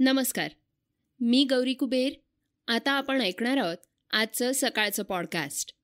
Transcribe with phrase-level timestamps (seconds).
[0.00, 0.48] नमस्कार.
[1.20, 2.12] मी गौरी कुबेर.
[2.68, 3.76] आता आपण ऐकणार आहोत
[4.10, 5.74] आजचं सकाळचं पॉडकास्ट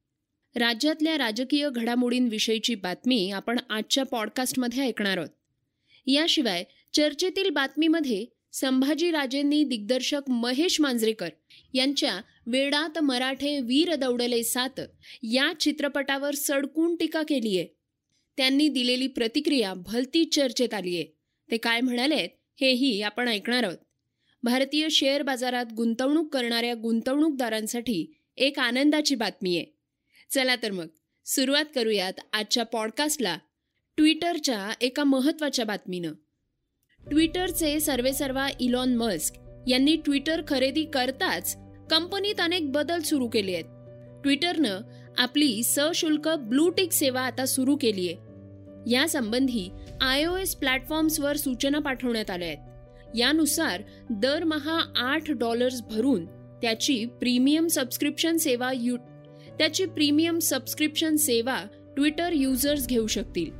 [0.57, 5.29] राज्यातल्या राजकीय घडामोडींविषयीची बातमी आपण आजच्या पॉडकास्टमध्ये ऐकणार आहोत.
[6.07, 11.29] याशिवाय चर्चेतील बातमीमध्ये संभाजीराजेंनी दिग्दर्शक महेश मांजरेकर
[11.75, 14.81] यांच्या वेडात मराठे वीर दौडले सात
[15.23, 17.67] या चित्रपटावर सडकून टीका केली आहे
[18.37, 21.05] त्यांनी दिलेली प्रतिक्रिया भलती चर्चेत आली आहे
[21.51, 22.29] ते काय म्हणालेत
[22.61, 23.79] हेही आपण ऐकणार आहोत.
[24.45, 29.67] भारतीय शेअर बाजारात गुंतवणूक करणाऱ्या गुंतवणूकदारांसाठी एक आनंदाची बातमी आहे.
[30.31, 30.87] चला तर मग
[31.27, 33.39] सुरुवात करूयात आजच्या पॉडकास्टला
[33.97, 36.13] ट्विटरच्या एका महत्त्वाच्या बातमीनं.
[37.11, 39.35] ट्विटरचे सर्वेसर्वा इलॉन मस्क
[39.69, 41.57] यांनी ट्विटर खरेदी करताच
[41.91, 43.65] कंपनीत अनेक बदल सुरू केले आहेत.
[44.23, 44.81] ट्विटरनं
[45.19, 48.17] आपली सशुल्क ब्लूटिक सेवा आता सुरू केली आहे.
[48.93, 52.74] यासंबंधी आय ओ एस प्लॅटफॉर्म्सवर सूचना पाठवण्यात आल्या आहेत.
[53.15, 56.27] यानुसार दरमहा आठ डॉलर्स भरून
[56.63, 58.97] त्याची प्रीमियम सबस्क्रिप्शन सेवा यू
[59.59, 61.57] त्याची प्रीमियम सबस्क्रिप्शन सेवा
[61.97, 63.51] ट्विटर युजर्स घेऊ शकतील.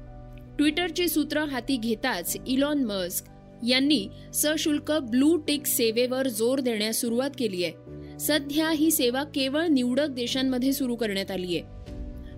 [0.59, 3.27] ट्विटरची सूत्र हाती घेताच इलॉन मस्क
[3.67, 7.73] यांनी सशुल्क ब्लू टिक सेवेवर जोर देण्यास सुरुवात केली आहे.
[8.19, 11.63] सध्या ही सेवा केवळ निवडक देशांमध्ये सुरू करण्यात आली आहे.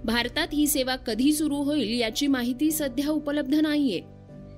[0.04, 4.15] भारतात ही सेवा कधी सुरू होईल याची माहिती सध्या उपलब्ध नाहीये.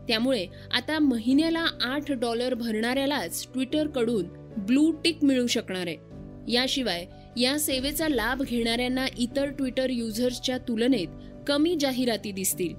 [0.09, 4.25] त्यामुळे आता महिन्याला आठ डॉलर भरणाऱ्यालाच ट्विटरकडून
[4.57, 5.97] ब्लू टिक मिळू शकणार आहे.
[6.53, 7.07] याशिवाय
[7.41, 11.09] या सेवेचा लाभ घेणाऱ्यांना इतर ट्विटर युजर्सच्या तुलनेत
[11.47, 12.75] कमी जाहिराती दिसतील.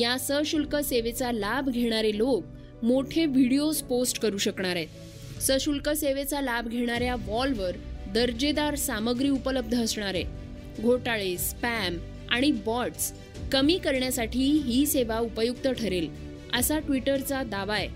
[0.00, 2.44] या सशुल्क सेवेचा लाभ घेणारे लोक
[2.84, 5.42] मोठे व्हिडिओज पोस्ट करू शकणार आहेत.
[5.42, 7.70] सशुल्क सेवेचा लाभ घेणाऱ्या वॉलवर
[8.14, 10.24] दर्जेदार सामग्री उपलब्ध असणार आहे.
[10.82, 11.96] घोटाळे स्पॅम
[12.30, 13.12] आणि बॉट्स
[13.52, 16.31] कमी करण्यासाठी ही सेवा उपयुक्त ठरेल.
[16.54, 17.88] असा ट्विटरचा दावा आहे.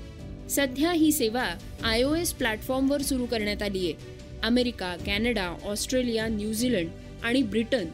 [0.51, 1.45] सध्या ही सेवा
[1.85, 3.95] आय ओ एस प्लॅटफॉर्मवर सुरू करण्यात आली आहे.
[4.43, 6.89] America Canada Australia New Zealand
[7.25, 7.87] आणि ब्रिटन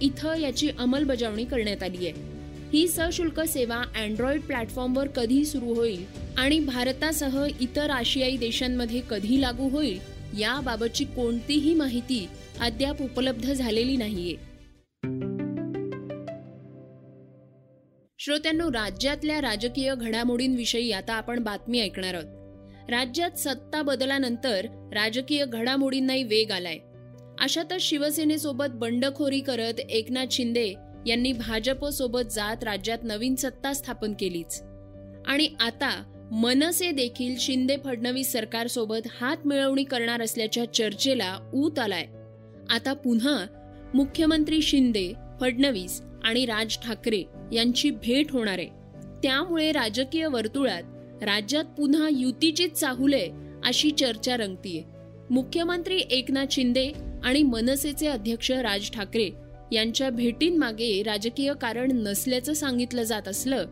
[0.00, 2.30] इथं याची अंमलबजावणी करण्यात आली आहे.
[2.72, 6.04] ही सशुल्क सेवा अँड्रॉइड प्लॅटफॉर्मवर कधी सुरू होईल
[6.38, 9.98] आणि भारतासह इतर आशियाई देशांमध्ये कधी लागू होईल
[10.40, 12.26] याबाबतची कोणतीही माहिती
[12.60, 14.51] अद्याप उपलब्ध झालेली नाहीये.
[18.24, 22.24] श्रोत्यांनो राज्यातल्या राजकीय घडामोडींविषयी आता आपण बातमी ऐकणार आहोत.
[22.90, 26.78] राज्यात सत्ता बदलानंतर राजकीय घडामोडींनाही वेग आलाय.
[27.40, 30.74] अशातच शिवसेनेसोबत बंडखोरी करत एकनाथ शिंदे
[31.06, 34.62] यांनी भाजपसोबत जात राज्यात नवीन सत्ता स्थापन केलीच.
[35.26, 42.06] आणि आता मनसे देखील शिंदे फडणवीस सरकारसोबत हात मिळवणी करणार असल्याच्या चर्चेला ऊत आलाय.
[42.70, 43.46] आता पुन्हा
[43.94, 48.68] मुख्यमंत्री शिंदे फडणवीस आणि राज ठाकरे यांची भेट होणार आहे.
[49.22, 53.28] त्यामुळे राजकीय वर्तुळात राज्यात पुन्हा युतीचीच चाहुले
[53.64, 54.82] अशी चर्चा रंगतीये.
[55.30, 56.90] मुख्यमंत्री एकनाथ शिंदे
[57.24, 59.30] आणि मनसेचे अध्यक्ष राज ठाकरे
[59.72, 63.66] यांच्या भेटींमागे राजकीय कारण नसल्याचं सांगितलं जात असलं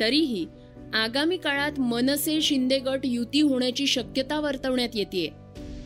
[0.00, 0.46] तरीही
[0.94, 5.28] आगामी काळात मनसे शिंदे गट युती होण्याची शक्यता वर्तवण्यात येते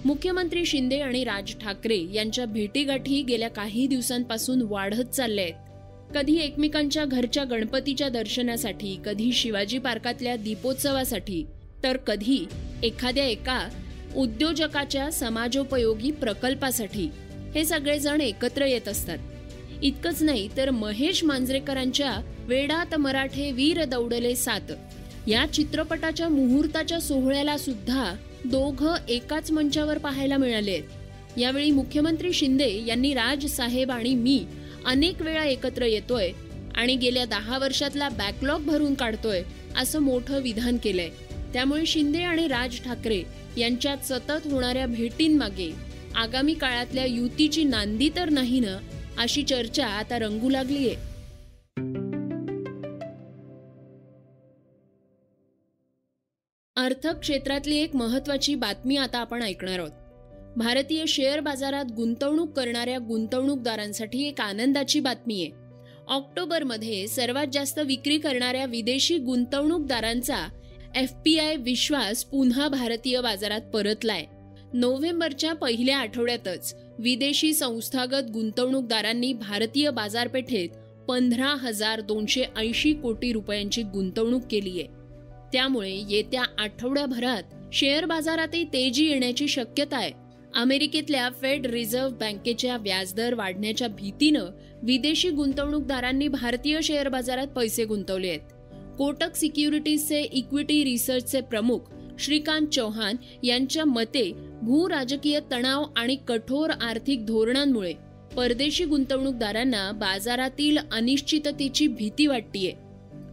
[0.04, 5.67] मुख्यमंत्री शिंदे आणि राज ठाकरे यांच्या भेटीगाठी गेल्या काही दिवसांपासून वाढत चालल्या आहेत
[6.14, 11.44] कधी एकमेकांच्या घरच्या गणपतीच्या दर्शनासाठी कधी शिवाजी पार्कातल्या दीपोत्सवासाठी
[11.84, 12.44] तर कधी
[12.82, 13.68] एखाद्या एका
[14.16, 17.08] उद्योजकाच्या समाजोपयोगी प्रकल्पासाठी.
[17.54, 19.18] हे सगळेजण एकत्र येत असतात.
[19.82, 24.72] इतकंच नाही तर महेश मांजरेकरांच्या वेडात मराठे वीर दौडले सात.
[25.26, 28.12] या चित्रपटाच्या मुहूर्ताच्या सोहळ्याला सुद्धा
[28.44, 30.80] दोघं एकाच मंचावर पाहायला मिळाले
[31.36, 34.44] यावेळी मुख्यमंत्री शिंदे यांनी राज साहेब आणि मी
[34.86, 36.32] अनेक वेळा एकत्र येतोय
[36.74, 39.42] आणि गेल्या दहा वर्षातला बॅकलॉग भरून काढतोय
[39.76, 41.08] असं मोठं विधान केलंय.
[41.52, 43.22] त्यामुळे शिंदे आणि राज ठाकरे
[43.56, 45.72] यांच्यात सतत होणाऱ्या भेटींमागे
[46.14, 48.78] आगामी काळातल्या युतीची नांदी तर नाही ना
[49.18, 50.94] अशी चर्चा आता रंगू लागलीय.
[56.76, 60.07] अर्थक क्षेत्रातली एक महत्वाची बातमी आता आपण ऐकणार आहोत.
[60.56, 65.50] भारतीय शेअर बाजारात गुंतवणूक करणाऱ्या गुंतवणूकदारांसाठी एक आनंदाची बातमी आहे.
[66.08, 70.48] ऑक्टोबरमध्ये सर्वात जास्त विक्री करणाऱ्या विदेशी गुंतवणूकदारांचा
[70.96, 74.24] एफ पी आय विश्वास पुन्हा भारतीय बाजारात परतलाय.
[74.74, 80.68] नोव्हेंबरच्या पहिल्या आठवड्यातच विदेशी संस्थागत गुंतवणूकदारांनी भारतीय बाजारपेठेत
[81.08, 84.86] पंधरा हजार दोनशे ऐंशी कोटी रुपयांची गुंतवणूक केली आहे.
[85.52, 87.42] त्यामुळे येत्या आठवड्याभरात
[87.72, 90.27] शेअर बाजारातही तेजी येण्याची शक्यता आहे.
[90.54, 94.44] अमेरिकेतल्या फेड रिझर्व्ह बँकेच्या व्याजदर वाढण्याच्या भीतीनं
[94.82, 98.40] विदेशी गुंतवणूकदारांनी भारतीय शेअर बाजारात पैसे गुंतवले आहेत.
[98.98, 101.78] कोटक सिक्युरिटीजचे इक्विटी रिसर्चचे प्रमुख
[102.18, 107.92] श्रीकांत चौहान यांच्या मते भू राजकीय तणाव आणि कठोर आर्थिक धोरणांमुळे
[108.36, 112.72] परदेशी गुंतवणूकदारांना बाजारातील अनिश्चिततेची भीती वाटतीये.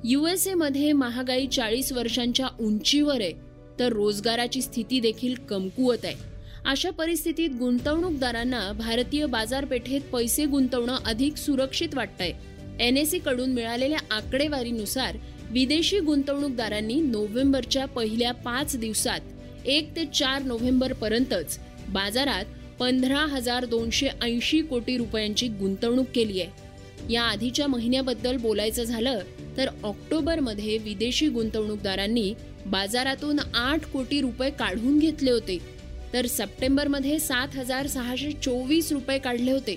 [0.03, 3.33] युएसए मध्ये महागाई चाळीस वर्षांच्या उंचीवर आहे
[3.79, 6.34] तर रोजगाराची स्थिती देखील कमकुवत आहे.
[6.67, 12.31] अशा परिस्थितीत गुंतवणूकदारांना भारतीय बाजारपेठेत पैसे गुंतवणं अधिक सुरक्षित वाटतंय.
[12.79, 15.17] एसकडून मिळालेल्या आकडेवारीनुसार
[15.51, 19.19] विदेशी गुंतवणूकदारांनी नोव्हेंबरच्या पहिल्या पाच दिवसात
[19.65, 21.59] एक ते चार नोव्हेंबर पर्यंतच
[21.89, 22.45] बाजारात
[22.79, 27.13] पंधरा हजार दोनशे ऐंशी कोटी रुपयांची गुंतवणूक केली आहे.
[27.13, 29.19] या आधीच्या महिन्याबद्दल बोलायचं झालं
[29.57, 32.33] तर ऑक्टोबरमध्ये विदेशी गुंतवणूकदारांनी
[32.65, 35.74] बाजारातून आठ कोटी रुपये काढून घेतले होते.
[36.15, 39.75] तर सप्टेंबरमध्ये सात हजार सहाशे चोवीस रुपये काढले होते.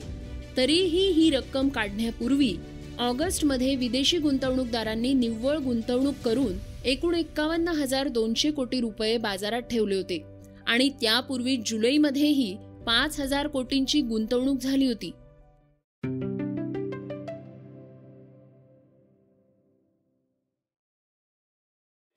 [0.57, 2.57] तरीही ही रक्कम काढण्यापूर्वी
[2.99, 6.53] ऑगस्टमध्ये विदेशी गुंतवणूकदारांनी निव्वळ गुंतवणूक करून
[6.85, 10.23] एकूण एक्कावन्न हजार दोनशे कोटी रुपये बाजारात ठेवले होते
[10.67, 12.57] आणि त्यापूर्वी जुलैमध्येही
[12.87, 15.11] पाच हजार कोटींची गुंतवणूक झाली होती.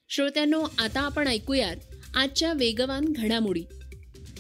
[0.10, 1.76] श्रोत्यांनो आता आपण ऐकूयात
[2.16, 3.64] आजच्या वेगवान घडामोडी.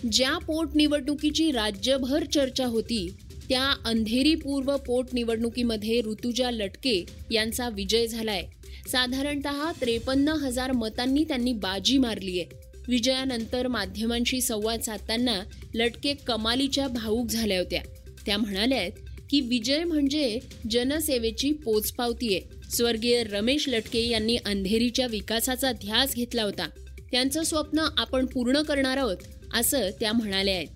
[0.09, 3.07] ज्या पोटनिवडणुकीची राज्यभर चर्चा होती
[3.49, 8.43] त्या अंधेरी पूर्व पोटनिवडणुकीमध्ये ऋतुजा लटके यांचा विजय झालाय.
[8.87, 12.45] साधारणतः त्रेपन्न हजार मतांनी त्यांनी बाजी मारली आहे.
[12.87, 15.39] विजयानंतर माध्यमांशी संवाद साधताना
[15.73, 17.81] लटके कमालीच्या भाऊक झाल्या होत्या.
[18.25, 18.89] त्या म्हणाल्या
[19.29, 20.39] की विजय म्हणजे
[20.71, 26.69] जनसेवेची पोचपावती आहे स्वर्गीय रमेश लटके यांनी अंधेरीच्या विकासाचा ध्यास घेतला होता.
[27.11, 29.17] त्यांचं स्वप्न आपण पूर्ण करणार आहोत
[29.53, 30.67] असं त्या म्हणाल्या आहेत.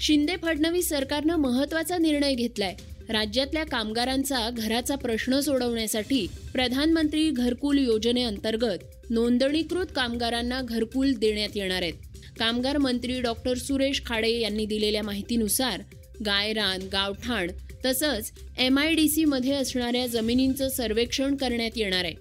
[0.00, 2.74] शिंदे फडणवीस सरकारनं महत्त्वाचा निर्णय घेतलाय.
[3.08, 8.78] राज्यातल्या कामगारांचा घराचा प्रश्न सोडवण्यासाठी प्रधानमंत्री घरकुल योजनेअंतर्गत
[9.10, 11.94] नोंदणीकृत कामगारांना घरकुल देण्यात येणार आहेत.
[12.38, 15.80] कामगार मंत्री डॉक्टर सुरेश खाडे यांनी दिलेल्या माहितीनुसार
[16.26, 17.50] गायरान गावठाण
[17.84, 22.14] तसंच एम आय डी सी मध्ये असणाऱ्या जमिनींचं सर्वेक्षण करण्यात येणार आहे.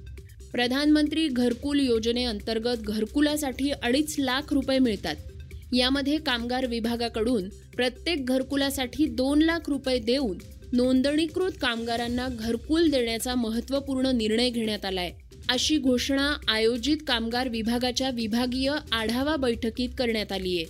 [0.52, 5.16] प्रधानमंत्री घरकुल योजनेअंतर्गत घरकुलासाठी अडीच लाख रुपये मिळतात.
[5.76, 10.38] यामध्ये कामगार विभागाकडून प्रत्येक घरकुलासाठी दोन लाख रुपये देऊन
[10.74, 15.12] नोंदणीकृत कामगारांना घरकुल देण्याचा महत्त्वपूर्ण निर्णय घेण्यात आलाय.
[15.50, 20.66] अशी घोषणा आयोजित कामगार विभागाच्या विभागीय आढावा बैठकीत करण्यात आली आहे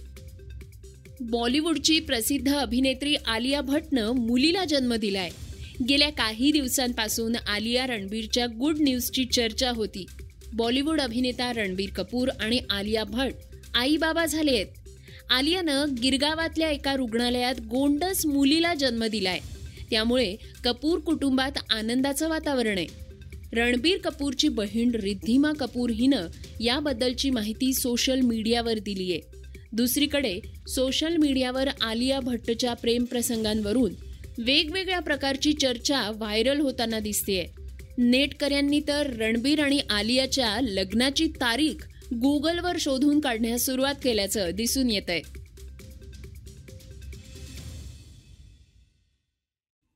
[1.22, 5.30] बॉलिवूडची प्रसिद्ध अभिनेत्री आलिया भट्टनं मुलीला जन्म दिलाय.
[5.90, 10.06] गेल्या काही दिवसांपासून आलिया रणबीरच्या गुड न्यूजची चर्चा होती.
[10.54, 13.36] बॉलिवूड अभिनेता रणबीर कपूर आणि आलिया भट्ट
[13.74, 14.66] आई बाबा झाले आहेत.
[15.30, 19.40] आलियानं गिरगावातल्या एका रुग्णालयात गोंडस मुलीला जन्म दिलाय.
[19.90, 22.88] त्यामुळे कपूर कुटुंबात आनंदाचं वातावरण आहे.
[23.54, 26.28] रणबीर कपूरची बहीण रिद्धिमा कपूर हिनं
[26.60, 29.22] याबद्दलची माहिती सोशल मीडियावर दिली आहे.
[29.72, 33.94] दुसरीकडे सोशल मीडियावर आलिया भट्टच्या प्रेमप्रसंगांवरून
[34.38, 37.46] वेगवेगळ्या प्रकारची चर्चा व्हायरल होताना दिसतेय.
[37.98, 45.22] नेटकऱ्यांनी तर रणबीर आणि आलियाच्या लग्नाची तारीख गुगलवर शोधून काढण्यास सुरुवात केल्याचं दिसून येत आहे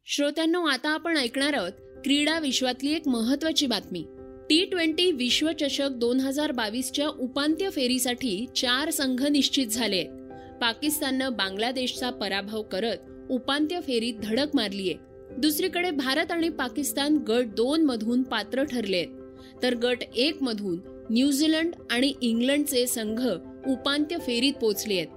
[0.05, 1.71] श्रोत्यांनो आता आपण ऐकणार आहोत
[2.03, 4.03] क्रीडा विश्वातली एक महत्वाची बातमी.
[4.49, 12.09] टी ट्वेंटी विश्वचषक दोन हजार बावीसच्या उपांत्य फेरीसाठी चार संघ निश्चित झाले आहेत पाकिस्ताननं बांगलादेशचा
[12.09, 12.97] पराभव करत
[13.29, 14.93] उपांत्य फेरीत धडक मारलीय.
[15.37, 20.79] दुसरीकडे भारत आणि पाकिस्तान गट दोन मधून पात्र ठरले आहेत तर गट एक मधून
[21.11, 23.21] न्यूझीलंड आणि इंग्लंडचे संघ
[23.67, 25.07] उपांत्य फेरीत पोहोचले आहेत.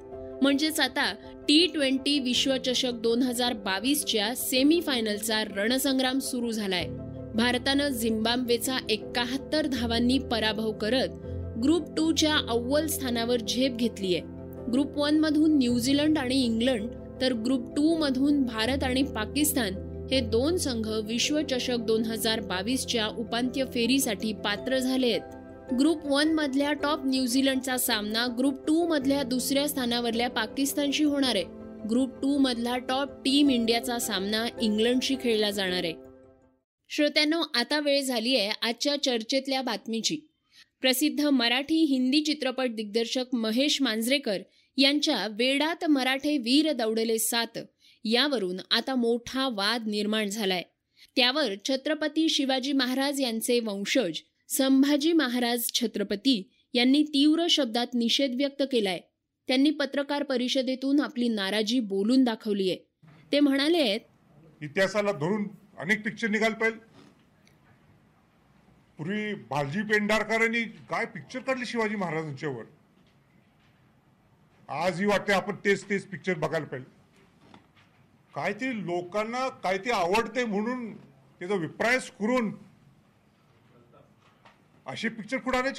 [0.43, 1.13] म्हणजेच आता
[1.49, 6.87] टी ट्वेंटी विश्वचषक दोन हजार बावीसच्या सेमीफायनलचा रणसंग्राम सुरू झालाय.
[7.35, 11.09] भारतानं झिम्बाब्वेचा एकाहत्तर धावांनी पराभव करत
[11.63, 14.21] ग्रुप टू च्या अव्वल स्थानावर झेप घेतलीय
[14.73, 16.89] ग्रुप वन मधून न्यूझीलंड आणि इंग्लंड
[17.21, 19.75] तर ग्रुप टू मधून भारत आणि पाकिस्तान
[20.11, 25.42] हे दोन संघ विश्वचषक दोन हजार बावीसच्या उपांत्य फेरीसाठी पात्र झाले आहेत.
[25.79, 31.45] ग्रुप वन मधल्या टॉप न्यूझीलंडचा सामना ग्रुप टू मधल्या दुसऱ्या स्थानावरल्या पाकिस्तानशी होणार आहे.
[31.91, 35.93] ग्रुप टू मधला टॉप टीम इंडियाचा सामना इंग्लंडशी खेळला जाणार आहे.
[36.91, 40.17] श्रोत्यांनो आता वेळ झाली आहे आजच्या चर्चेतल्या बातमीची.
[40.81, 44.43] प्रसिद्ध मराठी हिंदी चित्रपट दिग्दर्शक महेश मांजरेकर
[44.77, 47.59] यांच्या वेडात मराठे वीर दौडले सात
[48.05, 50.63] यावरून आता मोठा वाद निर्माण झालाय.
[51.17, 54.21] त्यावर छत्रपती शिवाजी महाराज यांचे वंशज
[54.53, 56.43] संभाजी महाराज छत्रपती
[56.75, 58.99] यांनी तीव्र शब्दात निषेध व्यक्त केलाय.
[59.49, 62.79] त्यांनी पत्रकार परिषदेतून आपली नाराजी बोलून दाखवली आहे.
[63.33, 64.01] ते म्हणाले आहेत
[64.63, 65.47] इतिहासाला धरून
[65.79, 66.79] अनेक पिक्चर निघाल पाहिजे.
[68.99, 72.65] पूर्वी भालजी पेंढारकरांनी काय पिक्चर काढले शिवाजी महाराजांच्यावर
[74.69, 76.91] आजही वाटते आपण तेच तेच पिक्चर बघायला पाहिजे.
[78.35, 80.93] काय ते लोकांना काय ते आवडते म्हणून
[81.41, 82.51] त्याचा विप्रायस करून
[84.87, 85.71] असे पिक्चर कुठं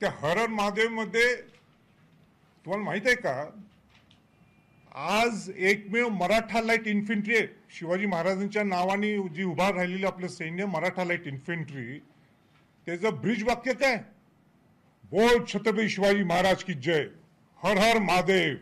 [0.00, 3.50] त्या हरण महादेवमध्ये तुम्हाला माहीत आहे का?
[4.94, 7.46] आज एकमेव मराठा लाइट इन्फेंट्री आहे.
[7.70, 11.98] शिवाजी महाराजांच्या नावाने जी उभा राहिलेलं आपलं सैन्य मराठा लाइट इन्फेंट्री
[12.86, 13.96] त्याचं ब्रिज वाक्य काय
[15.04, 17.06] बोल छत्रपती शिवाजी महाराज की जय.
[17.60, 18.56] हर हर महादेव.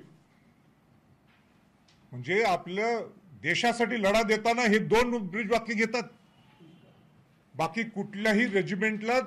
[2.13, 3.09] म्हणजे आपलं
[3.43, 6.03] देशासाठी लढा देताना हे दोन ब्रिज वाक्य घेतात.
[7.55, 9.19] बाकी कुठल्याही रेजिमेंटला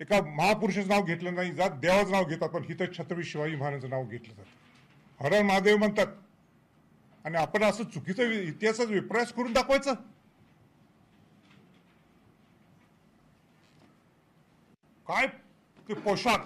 [0.00, 4.06] एका महापुरुषाचं नाव घेतलं नाही जात देवाचं नाव घेतात पण इथं छत्रपती शिवाजी महाराजांचं नाव
[4.06, 5.24] घेतलं जातं.
[5.24, 6.06] हरण महादेव म्हणतात.
[7.24, 9.92] आणि आपण असं चुकीचं इतिहासाचा विप्रयास करून दाखवायचा.
[15.06, 15.26] काय
[15.88, 16.38] ते पोशाख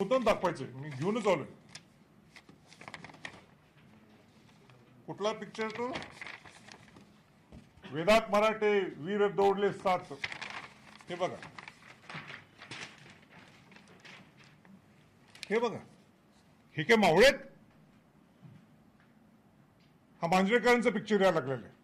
[0.00, 0.64] कुठून दाखवायचं.
[0.64, 1.46] मी घेऊनच आलोय.
[5.06, 5.92] कुठला पिक्चर तो?
[7.90, 10.12] वेदात मराठे वीर दौडले सात
[11.08, 11.36] हे बघा.
[15.50, 15.78] हे बघा.
[16.76, 17.34] हे काय मावळेत
[20.22, 21.76] हा मांजरेकरांचा पिक्चर यायला लागलेला आहे.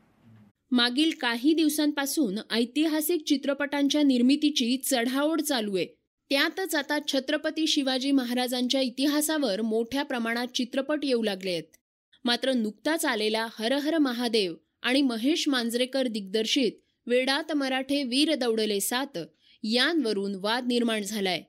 [0.71, 5.87] मागील काही दिवसांपासून ऐतिहासिक चित्रपटांच्या निर्मितीची चढाओढ चालू आहे.
[6.31, 11.77] त्यातच आता छत्रपती शिवाजी महाराजांच्या इतिहासावर मोठ्या प्रमाणात चित्रपट येऊ लागले आहेत.
[12.25, 16.73] मात्र नुकताच आलेला हर हर महादेव आणि महेश मांजरेकर दिग्दर्शित
[17.07, 19.19] वेडात मराठे वीर दौडले सात
[19.63, 21.43] यांवरून वाद निर्माण झालाय.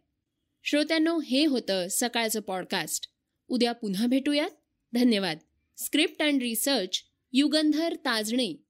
[0.63, 3.09] श्रोत्यांनो हे होतं सकाळचं पॉडकास्ट
[3.47, 4.49] उद्या पुन्हा भेटूयात.
[4.93, 5.37] धन्यवाद.
[5.77, 7.01] Script and research
[7.33, 8.65] Yugandhar Tajne.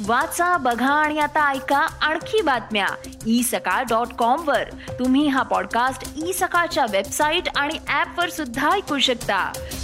[0.00, 3.10] वाचा बघा आणि आता ऐका आणखी बातम्या.
[3.26, 4.70] ई सकाळ डॉट कॉम वर.
[4.70, 9.52] तुम्ही हा पॉडकास्ट ई सकाळच्या वेबसाईट आणि ऍप वर सुद्धा ऐकू शकता.